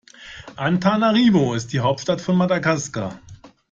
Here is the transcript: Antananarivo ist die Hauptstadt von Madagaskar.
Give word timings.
Antananarivo 0.57 1.53
ist 1.53 1.73
die 1.73 1.79
Hauptstadt 1.79 2.21
von 2.21 2.35
Madagaskar. 2.35 3.19